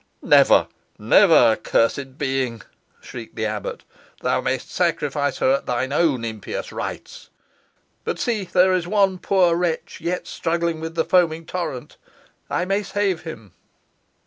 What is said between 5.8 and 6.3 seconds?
own